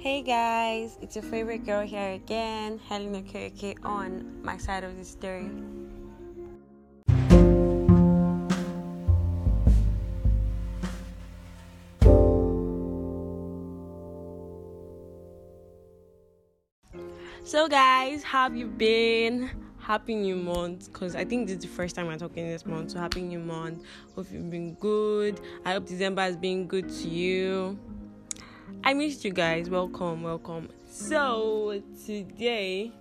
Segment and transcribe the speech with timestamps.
[0.00, 5.04] Hey guys, it's your favorite girl here again, Helen Okereke on my side of the
[5.04, 5.50] story.
[17.42, 19.50] So guys, how have you been?
[19.80, 22.92] Happy new month because I think this is the first time I'm talking this month.
[22.92, 23.82] So happy new month.
[24.14, 25.40] Hope you've been good.
[25.64, 27.76] I hope December has been good to you.
[28.84, 29.68] I missed you guys.
[29.68, 30.68] Welcome, welcome.
[30.90, 32.92] So today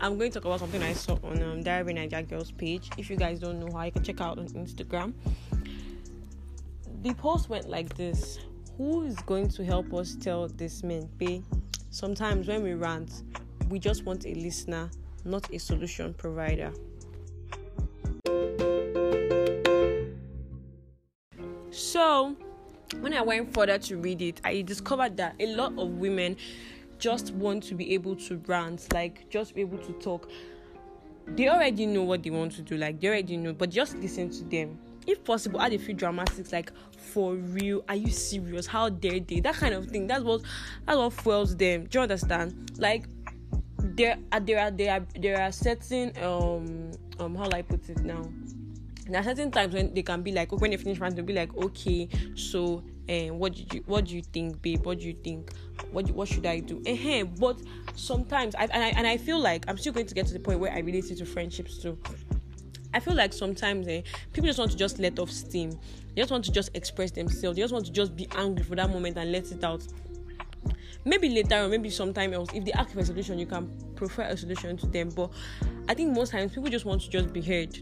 [0.00, 2.90] I'm going to talk about something I saw on um, Diary Naija Girls page.
[2.98, 5.14] If you guys don't know how, you can check out on Instagram.
[7.02, 8.38] The post went like this:
[8.76, 11.08] Who is going to help us tell this man?
[11.18, 11.42] Pay.
[11.90, 13.22] Sometimes when we rant,
[13.70, 14.90] we just want a listener,
[15.24, 16.72] not a solution provider.
[21.70, 22.36] So,
[23.00, 26.36] when I went further to read it, I discovered that a lot of women
[26.98, 30.30] just want to be able to rant, like just be able to talk.
[31.26, 34.30] They already know what they want to do, like they already know, but just listen
[34.30, 34.78] to them.
[35.06, 38.66] If possible, add a few dramatics, like for real, are you serious?
[38.66, 39.40] How dare they?
[39.40, 40.06] That kind of thing.
[40.06, 40.42] That's what
[40.86, 41.84] that's what fuels them.
[41.84, 42.72] Do you understand?
[42.78, 43.06] Like
[43.78, 47.98] there are there are there are there are certain um um how I put it
[47.98, 48.22] now?
[49.08, 51.32] There are certain times when they can be like, when they finish ranting, they'll be
[51.32, 54.84] like, okay, so um, what did you what do you think, babe?
[54.84, 55.52] What do you think?
[55.92, 56.82] What what should I do?
[56.86, 57.60] uh But
[57.94, 60.40] sometimes, I, and I and I feel like I'm still going to get to the
[60.40, 61.98] point where I relate it to friendships too.
[62.92, 65.70] I feel like sometimes eh, people just want to just let off steam.
[66.14, 67.56] They just want to just express themselves.
[67.56, 69.86] They just want to just be angry for that moment and let it out.
[71.04, 74.22] Maybe later or maybe sometime else, if they ask for a solution, you can prefer
[74.22, 75.10] a solution to them.
[75.10, 75.30] But
[75.88, 77.78] I think most times people just want to just be heard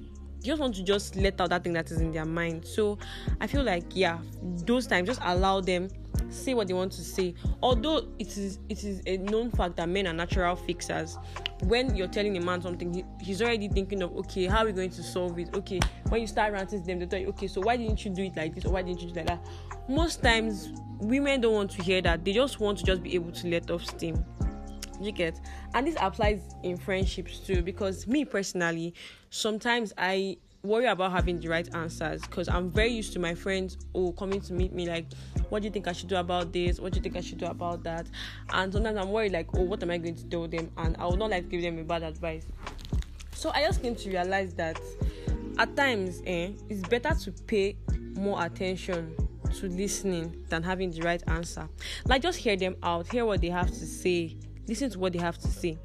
[0.50, 2.66] just want to just let out that thing that is in their mind.
[2.66, 2.98] So
[3.40, 5.88] I feel like yeah, those times just allow them
[6.30, 7.34] say what they want to say.
[7.62, 11.18] Although it is it is a known fact that men are natural fixers.
[11.64, 14.72] When you're telling a man something, he, he's already thinking of okay, how are we
[14.72, 15.54] going to solve it?
[15.54, 18.10] Okay, when you start ranting to them, they tell you, okay, so why didn't you
[18.10, 19.44] do it like this or why didn't you do like that?
[19.88, 22.24] Most times women don't want to hear that.
[22.24, 24.24] They just want to just be able to let off steam
[25.04, 25.40] you get?
[25.74, 28.94] And this applies in friendships too because me personally
[29.30, 33.76] sometimes i worry about having the right answers because i'm very used to my friends
[33.94, 35.04] oh coming to meet me like
[35.50, 36.80] what do you think i should do about this?
[36.80, 38.06] What do you think i should do about that?
[38.50, 40.70] And sometimes i'm worried like oh what am i going to tell them?
[40.78, 42.46] And i would not like to give them a bad advice.
[43.32, 44.80] So i just came to realize that
[45.58, 47.76] at times eh, it's better to pay
[48.14, 49.14] more attention
[49.56, 51.68] to listening than having the right answer.
[52.06, 54.36] Like just hear them out hear what they have to say
[54.66, 55.78] listen to what they have to say.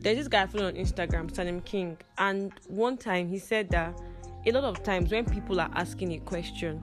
[0.00, 3.98] There's this guy I follow on Instagram, Salim King, and one time he said that
[4.46, 6.80] a lot of times when people are asking a question,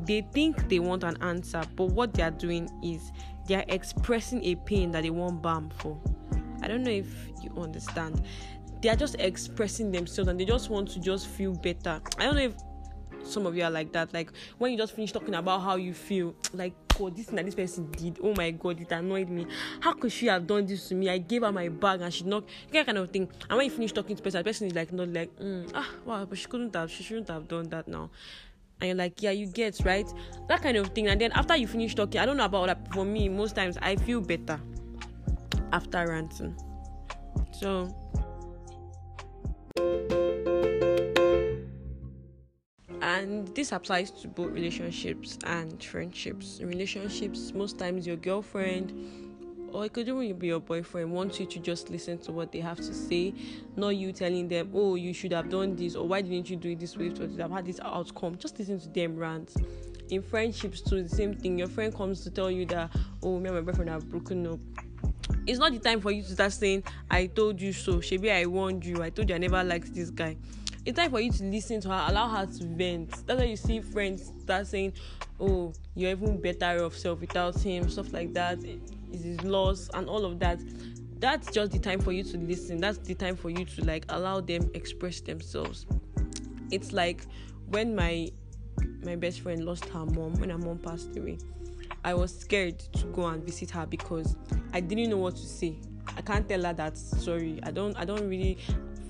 [0.00, 3.12] they think they want an answer, but what they are doing is
[3.46, 6.00] they are expressing a pain that they want balm for.
[6.62, 7.06] I don't know if
[7.42, 8.22] you understand.
[8.82, 12.00] They are just expressing themselves and they just want to just feel better.
[12.18, 12.54] I don't know if
[13.22, 14.12] some of you are like that.
[14.12, 17.44] Like when you just finish talking about how you feel, like God, this thing that
[17.44, 19.46] this person did, oh my God, it annoyed me.
[19.80, 21.10] How could she have done this to me?
[21.10, 23.28] I gave her my bag and she not that kind of thing.
[23.48, 25.90] And when you finish talking to person, the person is like not like, mm, ah,
[26.04, 28.10] wow, but she couldn't have, she shouldn't have done that now.
[28.80, 30.06] And you're like, yeah, you get right,
[30.48, 31.08] that kind of thing.
[31.08, 32.92] And then after you finish talking, I don't know about that.
[32.92, 34.60] For me, most times I feel better
[35.72, 36.54] after ranting.
[37.52, 37.94] So
[43.24, 46.60] and this applies to both relationships and friendships.
[46.62, 48.92] Relationships most times your girlfriend
[49.72, 52.60] or it could even be your boyfriend wants you to just listen to what they
[52.60, 53.34] have to say
[53.76, 56.70] not you telling them oh you should have done this or why didn't you do
[56.70, 57.08] it this way?
[57.08, 58.36] To have had this outcome.
[58.36, 59.54] Just listen to them rant.
[60.10, 61.58] In friendships too the same thing.
[61.58, 64.60] Your friend comes to tell you that oh me and my boyfriend have broken up.
[65.46, 68.02] It's not the time for you to start saying i told you so.
[68.10, 69.02] Maybe i warned you.
[69.02, 70.36] I told you i never liked this guy
[70.84, 73.26] it's time for you to listen to her allow her to vent.
[73.26, 74.92] That's why you see friends start saying
[75.40, 78.58] oh you're even better off self without him stuff like that.
[79.12, 80.58] Is his loss and all of that.
[81.20, 82.80] That's just the time for you to listen.
[82.80, 85.86] That's the time for you to like allow them express themselves.
[86.70, 87.26] It's like
[87.68, 88.30] when my
[89.04, 91.38] my best friend lost her mom when her mom passed away
[92.04, 94.36] i was scared to go and visit her because
[94.72, 95.78] i didn't know what to say.
[96.16, 98.58] I can't tell her that sorry i don't i don't really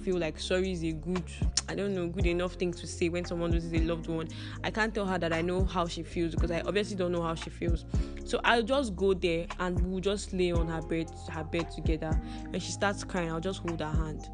[0.05, 1.25] feel like sorry is a good
[1.69, 4.29] i don't know good enough thing to say when someone loses a loved one.
[4.63, 7.23] I can't tell her that i know how she feels because i obviously don't know
[7.23, 7.87] how she feels.
[8.25, 12.11] So i'll just go there and we'll just lay on her bed her bed together.
[12.51, 14.29] When she starts crying i'll just hold her hand.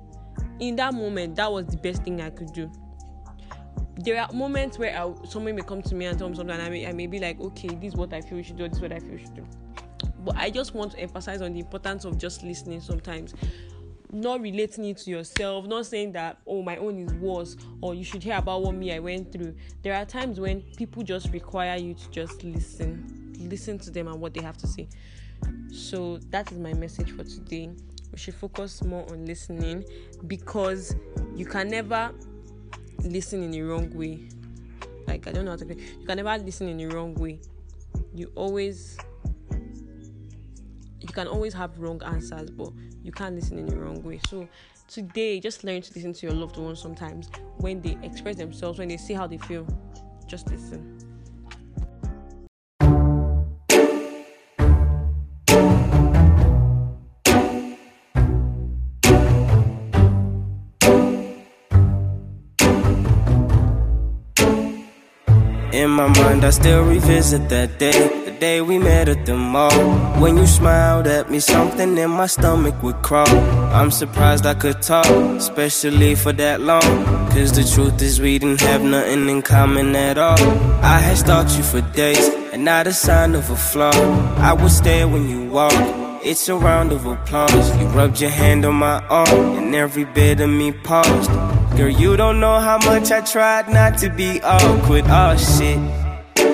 [0.58, 2.70] In that moment that was the best thing i could do.
[3.96, 6.70] There are moments where someone may come to me and tell me something and I
[6.70, 8.78] may, I may be like okay this is what i feel you should do this
[8.78, 9.46] is what i feel you should do.
[10.24, 13.34] But I just want to emphasize on the importance of just listening sometimes
[14.12, 18.04] not relating it to yourself, not saying that, oh, my own is worse, or you
[18.04, 19.54] should hear about what me I went through.
[19.82, 24.20] There are times when people just require you to just listen, listen to them and
[24.20, 24.88] what they have to say.
[25.72, 27.70] So, that is my message for today.
[28.12, 29.84] We should focus more on listening
[30.26, 30.94] because
[31.34, 32.12] you can never
[33.04, 34.28] listen in the wrong way.
[35.06, 37.40] Like, I don't know how to you can never listen in the wrong way.
[38.14, 38.98] You always
[41.00, 44.20] you can always have wrong answers, but you can't listen in the wrong way.
[44.28, 44.46] So
[44.88, 48.88] today, just learn to listen to your loved ones sometimes when they express themselves, when
[48.88, 49.66] they see how they feel.
[50.26, 50.99] Just listen.
[65.72, 69.70] In my mind, I still revisit that day, the day we met at the mall.
[70.20, 73.28] When you smiled at me, something in my stomach would crawl.
[73.72, 76.80] I'm surprised I could talk, especially for that long.
[77.30, 80.42] Cause the truth is, we didn't have nothing in common at all.
[80.82, 83.92] I had stalked you for days, and not a sign of a flaw.
[84.38, 85.72] I would stare when you walk.
[86.24, 87.76] It's a round of applause.
[87.78, 91.30] You rubbed your hand on my arm, and every bit of me paused.
[91.76, 95.04] Girl, you don't know how much I tried not to be awkward.
[95.08, 95.78] Oh shit.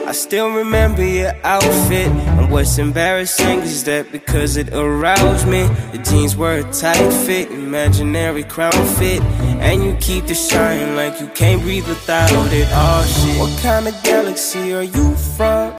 [0.06, 2.06] I still remember your outfit.
[2.06, 7.50] And what's embarrassing is that because it aroused me, the jeans were a tight fit,
[7.50, 9.20] imaginary crown fit.
[9.60, 12.68] And you keep the shine like you can't breathe without it.
[12.70, 13.40] Oh shit.
[13.40, 15.65] What kind of galaxy are you from?